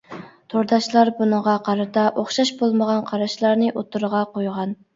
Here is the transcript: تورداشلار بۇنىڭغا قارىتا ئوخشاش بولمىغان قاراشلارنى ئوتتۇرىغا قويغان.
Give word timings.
تورداشلار 0.53 1.11
بۇنىڭغا 1.19 1.53
قارىتا 1.67 2.07
ئوخشاش 2.23 2.53
بولمىغان 2.63 3.07
قاراشلارنى 3.13 3.71
ئوتتۇرىغا 3.77 4.27
قويغان. 4.35 4.79